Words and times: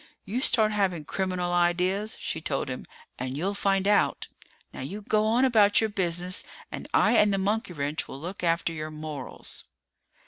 "You 0.25 0.41
start 0.41 0.71
having 0.71 1.05
criminal 1.05 1.53
ideas," 1.53 2.17
she 2.19 2.41
told 2.41 2.69
him, 2.71 2.87
"and 3.19 3.37
you'll 3.37 3.53
find 3.53 3.87
out! 3.87 4.27
Now 4.73 4.81
you 4.81 5.01
go 5.03 5.25
on 5.27 5.45
about 5.45 5.79
your 5.79 5.91
business 5.91 6.43
and 6.71 6.87
I 6.91 7.11
and 7.17 7.31
the 7.31 7.37
monkey 7.37 7.73
wrench 7.73 8.07
will 8.07 8.19
look 8.19 8.43
after 8.43 8.73
your 8.73 8.89
morals!" 8.89 9.63